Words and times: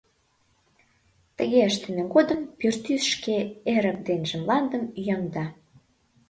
Тыге 1.37 1.59
ыштыме 1.69 2.03
годым 2.13 2.41
пӱртӱс 2.59 3.03
шке 3.13 3.37
эрык 3.73 3.97
денже 4.05 4.35
мландым 4.43 4.83
ӱяҥда. 4.99 5.45